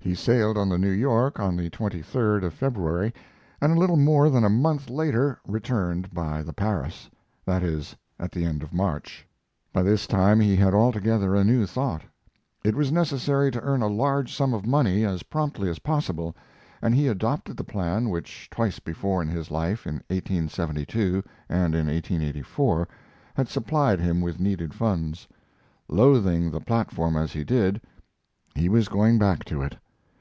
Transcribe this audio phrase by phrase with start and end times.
[0.00, 3.12] He sailed on the New York on the end of February,
[3.60, 7.10] and a little more than a month later returned by the Paris
[7.44, 9.26] that is, at the end of March.
[9.70, 12.00] By this time he had altogether a new thought.
[12.64, 16.34] It was necessary to earn a large sum of money as promptly as possible,
[16.80, 21.86] and he adopted the plan which twice before in his life in 1872 and in
[21.86, 22.88] 1884:
[23.34, 25.28] had supplied him with needed funds.
[25.86, 27.78] Loathing the platform as he did,
[28.54, 29.76] he was going back to it.